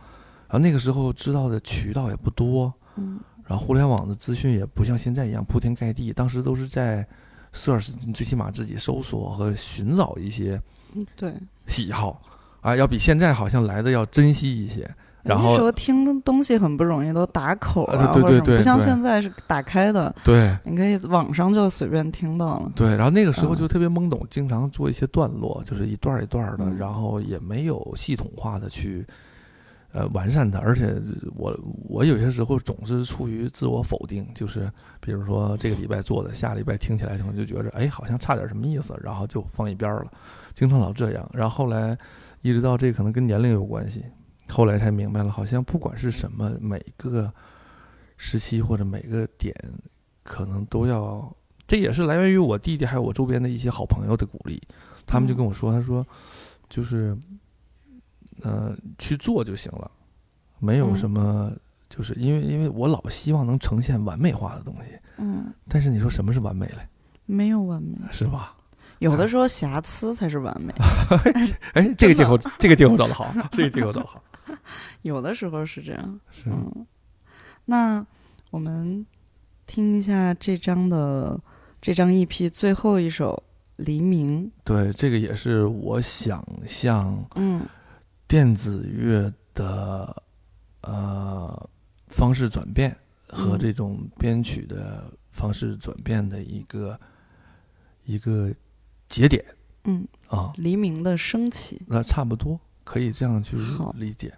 [0.49, 7.07] 然后那个时候知道的渠道也不多，嗯然后互联网的资讯也不像现在一样铺天盖地，当时都是在
[7.53, 10.61] search，你最起码自己搜索和寻找一些
[10.95, 11.33] 嗯，对。
[11.67, 12.21] 喜好
[12.61, 14.89] 啊，要比现在好像来的要珍惜一些。
[15.23, 22.71] 然后那时候听东西很不容易，都打口对对对不像现在是打开的，对你可以网上就随便听到了。
[22.75, 29.05] 对，然后那个时候嗯就特别懵懂，经常做一些段落，就是一段一段的，嗯然后也没有系统化的去
[29.91, 30.95] 呃完善它，而且
[31.35, 40.11] 我我有些时候总是处于自我否定，就是比如说这个礼拜做的，下礼拜听起来可能就觉着哎好像差点什么意思，然后就放一边儿了，
[40.53, 41.29] 经常老这样。
[41.33, 41.97] 然后后来
[42.41, 44.03] 一直到这可能跟年龄有关系，
[44.49, 47.31] 后来才明白了，好像不管是什么，每个
[48.17, 49.55] 时期或者每个点，
[50.23, 51.33] 可能都要。
[51.67, 54.61] 这也是来源于我弟弟还有我周边的一些好朋友的鼓励，
[55.05, 56.05] 他们就跟我说，他说
[56.69, 57.17] 就是
[58.41, 59.89] 呃去做就行了，
[60.59, 61.51] 没有嗯什么。
[61.89, 66.87] 就是因为因为我老希望能呈现完美化的东西，嗯，但是你说什么是完美嘞？
[67.25, 68.55] 没有完美，是吧？
[68.99, 70.73] 有的时候瑕疵才是完美，
[71.75, 74.23] 哎，这个借口，这个借口找的好，这个借口找的好。
[75.03, 76.19] 有的时候是这样。
[76.31, 76.85] 是，嗯，
[77.65, 78.05] 那
[78.51, 79.05] 我们
[79.67, 81.37] 听一下这张的
[81.81, 83.43] 这张 EP 最后一首
[83.83, 84.45] 《黎明》。
[84.63, 87.65] 对，这个也是我想象嗯
[88.31, 90.23] 电子乐的
[90.83, 91.69] 呃
[92.07, 92.95] 方式转变
[93.27, 96.97] 和嗯这种编曲的方式转变的一个
[98.05, 98.49] 一个
[99.09, 99.43] 节点
[99.83, 101.81] 嗯，啊，黎明的升起。
[101.87, 103.57] 那差不多可以这样去
[103.95, 104.33] 理解。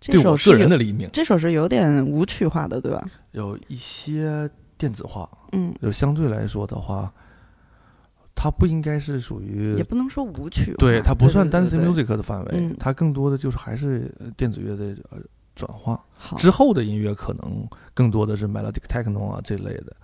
[0.00, 3.08] 这首是个人的黎明这首是有点舞曲化的，对吧？
[3.30, 7.14] 有一些电子化，嗯，就相对来说的话，
[8.42, 15.18] 它不应该是属于也不能说舞曲化，对，它不算对 dance music 的范围，嗯它更多的就是还是呃电子乐的呃
[15.54, 16.02] 转化。
[16.12, 17.64] 好，之后的音乐可能
[17.94, 19.94] 更多的是 melodic techno 啊这类的。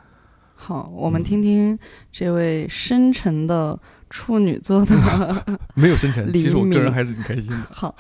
[0.55, 1.77] 好，我们嗯听听
[2.13, 3.77] 这位深沉的
[4.09, 4.95] 处女座的
[5.75, 7.67] 没有深沉，其实我个人还是挺开心的。
[7.73, 7.93] 好。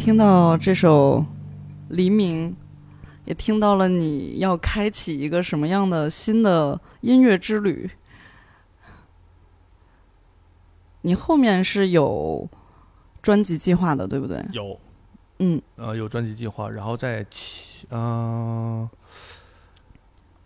[0.00, 1.18] 听到这首
[1.90, 2.50] 《黎明》，
[3.26, 7.90] 也听到了你要开启一个什么样的新的音乐之旅。
[11.02, 12.48] 你后面是有
[13.20, 14.42] 专辑计划的，对不对？
[14.52, 14.80] 有，
[15.38, 18.88] 嗯呃，有专辑计划，然后在七，嗯、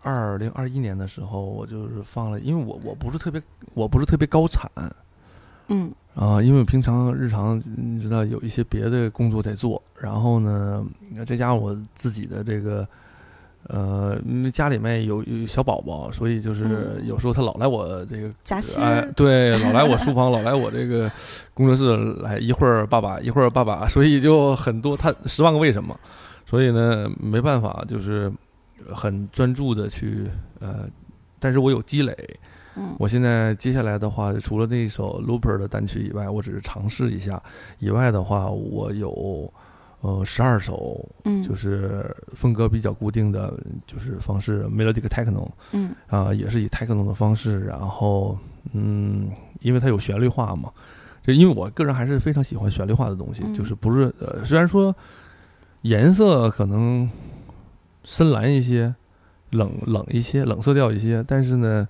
[0.01, 3.41] 二零二一年的时候，我就是放了，因为我我不是特别，
[3.73, 4.69] 我不是特别高产，
[5.69, 10.81] 嗯啊、因为平常日常你知道有一些别的工作在做，然后呢，
[11.25, 12.87] 再加上我自己的这个，
[13.67, 16.63] 呃，因为家里面有有小宝宝，所以就是
[16.99, 21.11] 嗯有时候他老来我这个，夹心哎、对，老来我书房，老来我这个
[21.53, 25.99] 工作室来，一会儿爸爸，一会儿爸爸，所以就很多他十万个为什么，
[26.45, 28.31] 所以呢，没办法，就是
[28.93, 30.27] 很专注的去
[30.61, 30.87] 呃，
[31.39, 32.15] 但是我有积累，
[32.75, 32.95] 嗯。
[32.99, 37.41] 我现在接下来的话，除了那一首 Looper 的单曲以外，我只是尝试一下。
[37.79, 39.51] 以外的话，我有
[40.01, 43.53] 呃十二首，嗯，就是风格比较固定的，
[43.87, 45.95] 就是方式 melodic techno 嗯。
[46.07, 47.61] 啊、也是以 techno 的方式。
[47.65, 48.37] 然后
[48.73, 49.29] 嗯，
[49.61, 50.71] 因为它有旋律化嘛，
[51.23, 53.53] 就因为我个人还是非常喜欢旋律化的东西，嗯。
[53.53, 54.95] 就是不是呃，虽然说
[55.81, 57.09] 颜色可能
[58.03, 58.93] 深蓝一些，
[59.51, 61.87] 冷冷一些，冷色调一些，但是呢，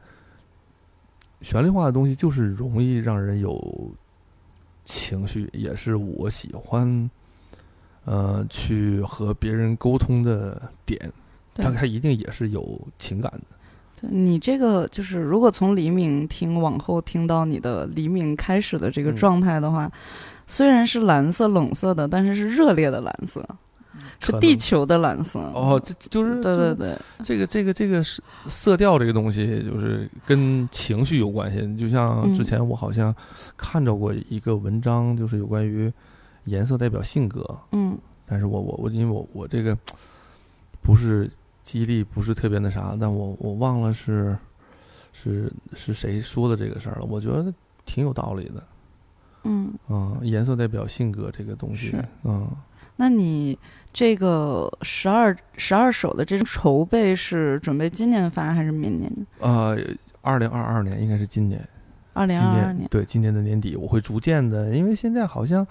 [1.41, 3.91] 旋律化的东西就是容易让人有
[4.85, 7.09] 情绪，也是我喜欢
[8.05, 10.99] 呃去和别人沟通的点。
[11.53, 13.41] 对它它一定也是有情感的。
[14.01, 19.89] 对你这个就是，如果从黎明听往后听到你的黎明开始的这个嗯状态的话，
[20.47, 23.47] 虽然是蓝色冷色的，但是是热烈的蓝色，
[24.19, 25.39] 是地球的蓝色。
[25.39, 31.75] 哦，这就是对对对，这个这个这个色色调这个东西，就是跟情绪有关系。
[31.77, 33.13] 就像之嗯前我好像
[33.55, 35.91] 看着过一个文章，就是有关于
[36.45, 39.77] 颜色代表性格，嗯但是我我我因为我我这个
[40.81, 41.29] 不是
[41.63, 44.37] 记忆力不是特别那啥，但我我忘了是
[45.13, 47.05] 是是谁说的这个事儿了。
[47.05, 47.53] 我觉得
[47.85, 48.63] 挺有道理的。
[49.43, 52.49] 嗯，嗯，颜色代表性格这个东西，嗯，
[52.95, 53.55] 那你
[53.95, 59.09] 这个十二十二首的这种筹备是准备今年发还是明年？
[59.39, 59.77] 呃，
[60.19, 61.65] 二零二二年应该是今年。
[62.11, 62.75] 二零二二年。
[62.79, 65.65] 年对今年的年底，我会逐渐的，因为现在好像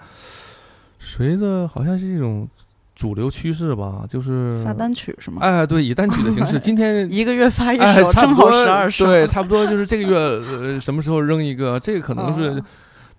[0.97, 2.49] 随着好像是一种
[2.95, 5.37] 主流趋势吧，就是发单曲是吗？
[5.43, 9.05] 哎，对，以单曲的形式， 今天一个月发一哎，首，正好十二首。
[9.05, 12.65] 对，差不多就是这个月呃什么时候扔一个，这个可能是哦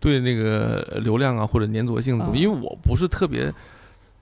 [0.00, 3.52] 对那个流量啊或者粘着性因为我不是特别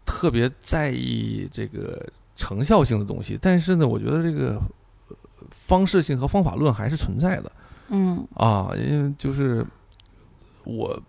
[0.05, 4.61] 特别在意这个成效性的东西，但是呢，我觉得这个
[5.09, 5.17] 呃
[5.51, 7.53] 方式性和方法论还是存在的。
[7.89, 9.65] 嗯啊，因为就是
[10.65, 11.01] 我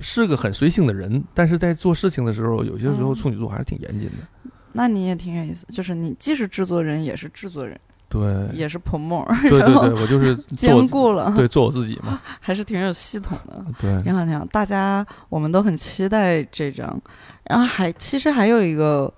[0.00, 4.50] 是个很随性的人，但是在做事情的时候，有些时候嗯处女座还是挺严谨的。
[4.72, 12.20] 那你也挺有意思，就是你既是制作人，也是制作人，对，也是 promoter，对 对对，我就是兼顾了，对做我自己嘛。
[12.40, 13.64] 还是挺有系统的。
[13.78, 17.00] 对，挺好，挺好，大家我们都很期待这张。
[17.44, 19.12] 然后还其实还有一个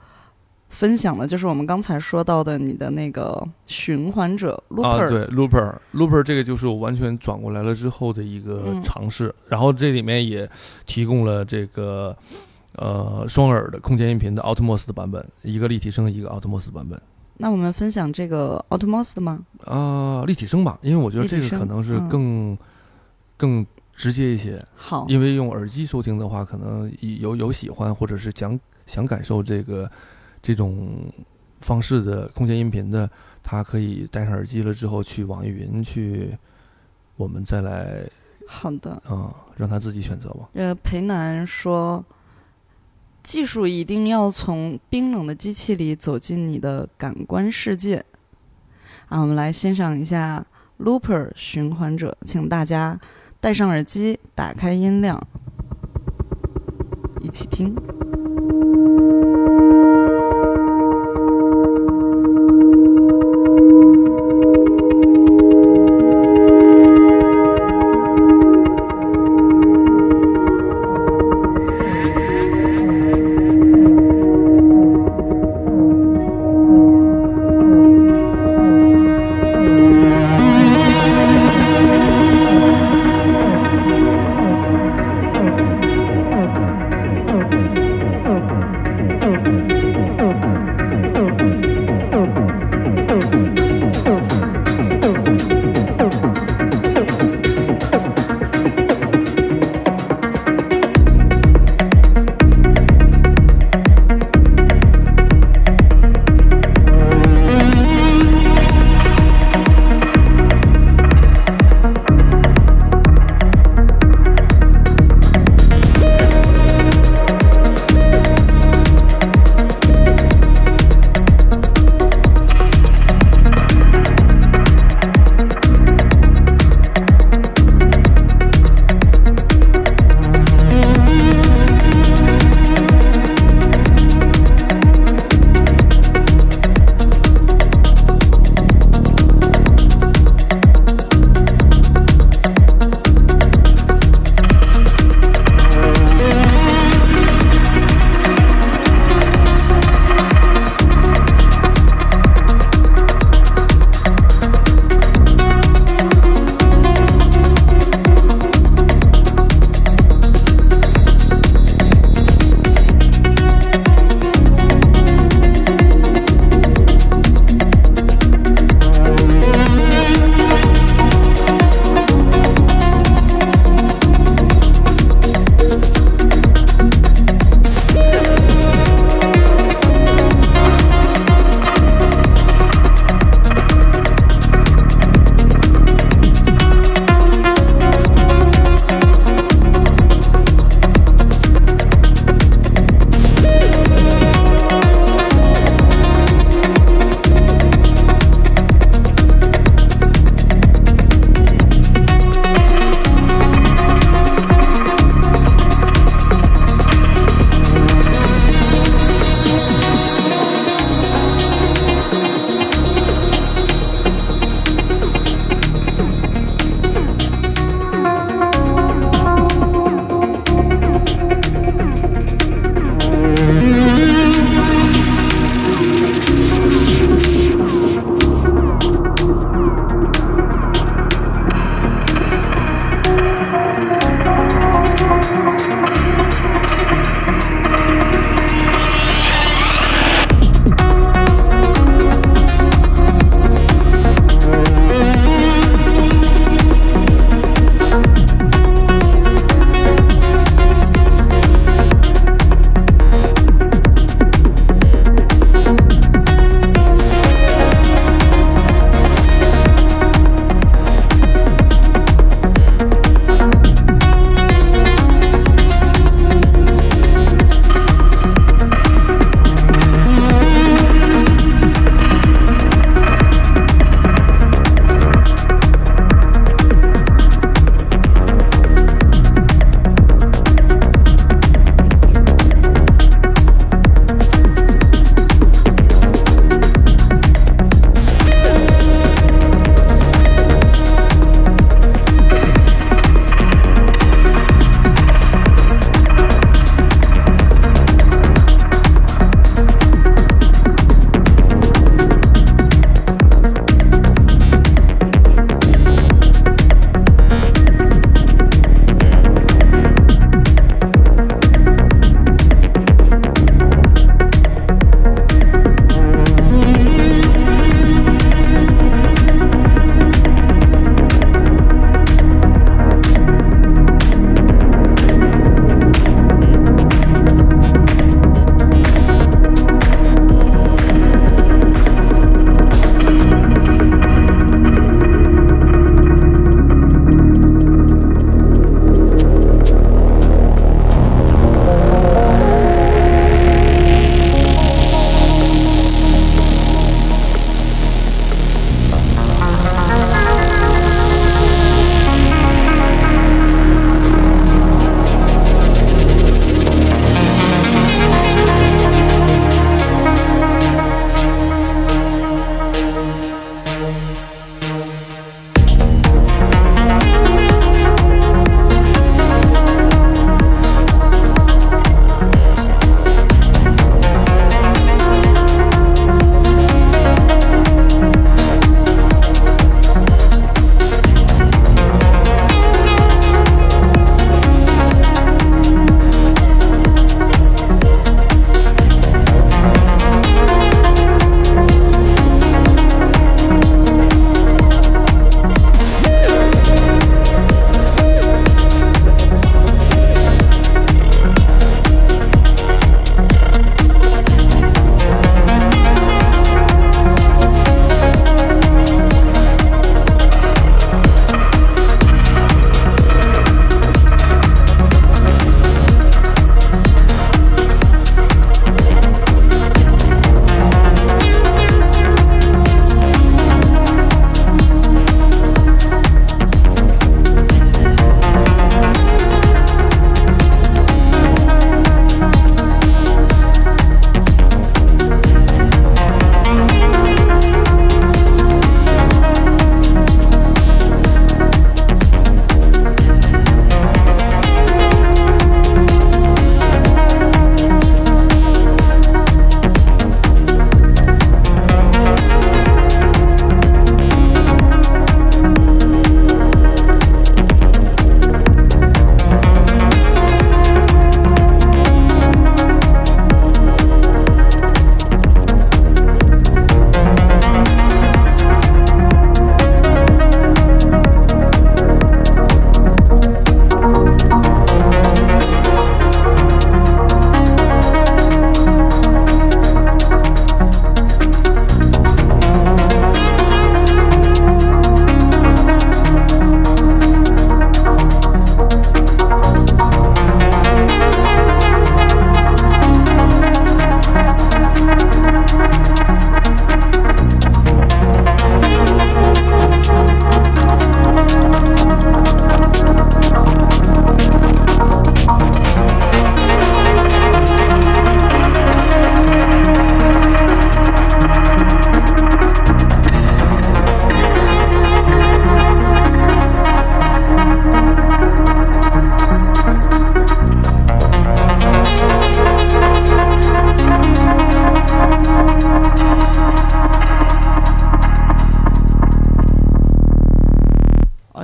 [0.71, 10.49] 分享的，就是我们刚才说到的你的那个循环者 Looper，、啊，对，Looper Looper 这个就是我完全转过来了之后的一个嗯尝试，然后这里面也
[10.87, 12.17] 提供了这个
[12.77, 17.01] 呃双耳的空间音频的 Atmos 的版本，一个立体声，一个 Atmos 版本。
[17.39, 19.41] 那我们分享这个 Automos 的吗？
[19.65, 22.59] 啊、立体声吧，因为我觉得这个可能是嗯更、
[23.37, 29.91] 更直接一些，好，因为用耳机收听的话，可能有有喜欢或者是想想感受这个
[30.43, 30.89] 这种
[31.61, 33.09] 方式的空间音频的，
[33.43, 36.37] 他可以戴上耳机了之后去网易云去，
[37.17, 38.05] 我们再来
[38.47, 39.03] 好的。
[39.11, 40.49] 嗯、让他自己选择吧。
[40.55, 42.05] 呃，裴南说，
[43.29, 48.03] 技术一定要从冰冷的机器里走进你的感官世界。
[49.11, 50.47] 啊，我们来欣赏一下
[50.79, 52.99] Looper 循环者，请大家
[53.39, 55.23] 戴上耳机，打开音量，
[57.21, 57.77] 一起听。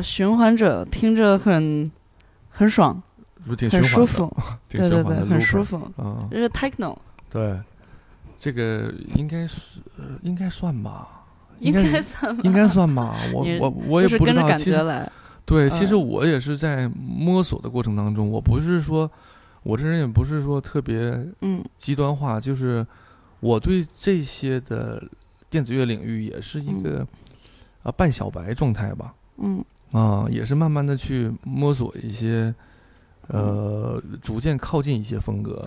[0.02, 1.90] 循环者听着很
[2.48, 3.02] 很爽，
[3.44, 4.04] 是不挺很舒？
[4.06, 4.36] 服，
[4.68, 5.76] 挺对对对，很舒服。
[5.96, 6.96] 啊，这是 techno，
[7.30, 7.58] 对，
[8.38, 11.24] 这个应该是呃应该算吧，
[11.60, 15.10] 应该该算吧，应该算吧， 我我我也不知道，跟着感其实觉来。
[15.46, 19.10] 对，其实嗯我也是在摸索的过程当中，我不是说，
[19.62, 20.98] 我这人也不是说特别
[21.42, 22.86] 嗯极端化，就是
[23.40, 25.02] 我对这些的
[25.50, 27.06] 电子乐领域也是一个
[27.82, 29.62] 啊半小白状态吧，嗯
[29.94, 32.54] 啊，也是慢慢的去摸索一些，
[33.28, 35.66] 呃，逐渐靠近一些风格。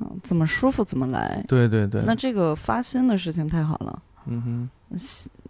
[0.00, 1.44] 嗯怎么舒服怎么来。
[1.48, 4.70] 对对对，那这个发新的事情太好了，嗯哼。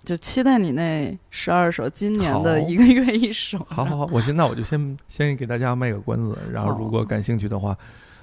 [0.05, 3.59] 就期待你那十二首，今年的一个月一首。
[3.69, 7.77] 好好好，我先那我就先先给大家卖个关子，然后如果感兴趣的话，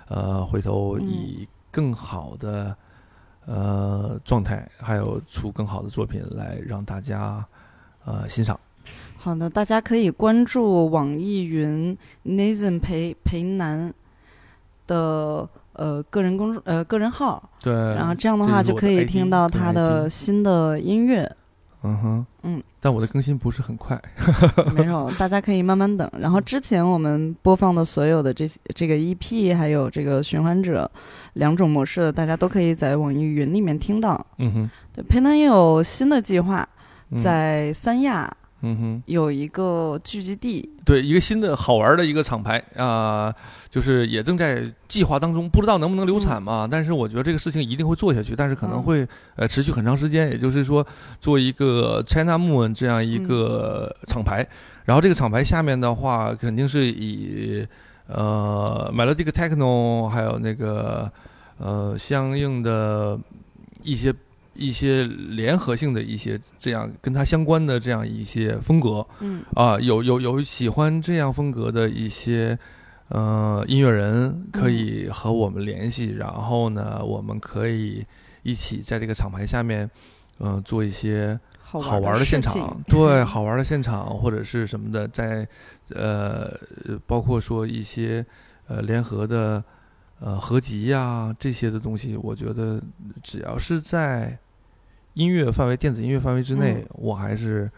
[0.07, 2.75] 呃，回头嗯以更好的
[3.45, 7.45] 呃状态，还有出更好的作品来让大家
[8.05, 8.59] 呃欣赏。
[9.23, 11.95] 好的，大家可以关注网易云
[12.25, 13.93] Nathan 裴裴南
[14.87, 21.31] 的呃个人公众呃个人号，对，然后这样的话就可以听到他的新的音乐。
[21.83, 23.99] 嗯哼，嗯，但我的更新不是很快。
[24.75, 26.09] 没有，大家可以慢慢等。
[26.19, 30.89] 然后之前我们播放的所有的这些这个 EP，还有这个循环者
[31.33, 34.23] 两种模式，大家都可以在网易云里面听到。
[34.37, 36.67] 嗯哼，对，裴南也有新的计划，
[37.09, 38.31] 嗯在三亚
[38.63, 40.69] 嗯哼，有一个聚集地。
[40.85, 43.33] 对，一个新的好玩的一个厂牌啊、
[43.69, 46.67] 就是也正在计划当中，不知道能不能流产嘛。
[46.69, 50.29] 但是我觉得这个事情一定会做下去，但是可能嗯会、呃持续很长时间。
[50.29, 50.85] 也就是说，
[51.19, 54.47] 做一个 China Moon 这样一个厂牌，
[54.85, 57.65] 然后这个厂牌下面的话，肯定是以
[58.07, 61.11] 呃 Melodic Techno 还有那个
[61.57, 63.19] 呃相应的
[63.81, 64.13] 一些。
[64.53, 69.43] 一些联合性的一些这样跟它相关的这样一些风格，嗯。
[69.55, 72.57] 啊，有有有喜欢这样风格的一些
[73.07, 78.05] 呃音乐人可以和我们联系，然后呢，我们可以
[78.43, 79.89] 一起在这个厂牌下面，
[80.39, 84.17] 嗯、做一些好好玩的的现场，对，好玩的现场。
[84.17, 85.47] 或者是什么的，在
[85.95, 86.51] 呃，
[87.07, 88.25] 包括说一些
[88.67, 89.63] 呃联合的
[90.21, 92.81] 呃合集呀、这些的东西，我觉得
[93.21, 94.37] 只要是在
[95.15, 97.69] 音乐范围、电子音乐范围之内，嗯我还是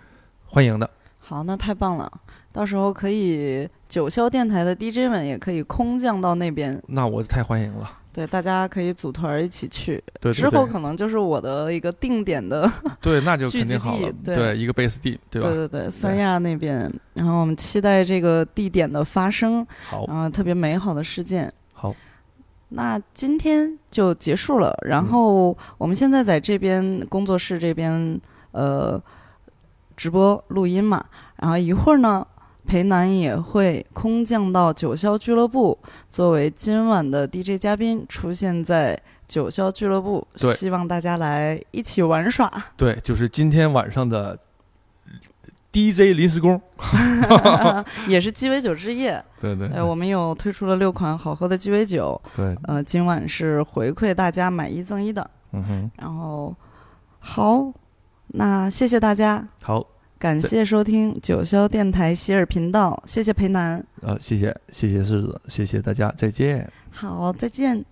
[0.45, 0.87] 欢迎的。
[1.19, 2.11] 好，那太棒了！
[2.51, 7.89] 到时候可以九霄电台的 DJ 们也可以空降到那边，那我太欢迎了。
[8.11, 10.03] 对，大家可以组团儿一起去。
[10.19, 12.69] 对对之后可能就是我的一个定点的，
[13.01, 13.97] 对，那就肯定好。
[14.23, 15.47] 对一个 base 地，对吧？
[15.49, 16.93] 对对三亚那边。
[17.13, 21.51] 然后我们期待这个地点的发生，好，然后特别美好的事件。
[21.73, 21.95] 好，
[22.75, 28.19] 那今天就结束了，嗯然后我们现在在这边工作室这边
[28.51, 29.01] 呃
[29.95, 31.05] 直播录音嘛，
[31.37, 32.25] 然后一会儿呢，
[32.65, 35.77] 裴楠也会空降到九霄俱乐部，
[36.09, 42.51] 作为今晚的 DJ 嘉宾出现在九霄俱乐部，对希望大家来一起玩耍。
[42.75, 44.37] 对，就是今天晚上的
[45.73, 46.61] DJ 临时工。
[48.07, 55.27] 也是鸡尾酒之夜， 对对呃，我们有推出了六款好喝的鸡尾酒，对，呃，今晚是回馈大家买一赠一的。
[55.51, 56.55] 嗯哼，然后，
[57.19, 57.71] 好，
[58.27, 59.85] 那谢谢大家，好，
[60.19, 66.71] 感谢收听九霄电台喜尔频道，谢谢裴南，呃，谢谢谢谢柿子，谢谢大家，再见。
[66.91, 67.83] 好，再见。